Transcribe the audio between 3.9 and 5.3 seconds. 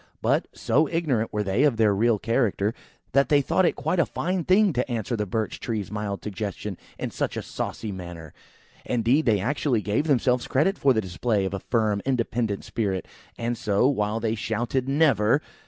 a fine thing to answer the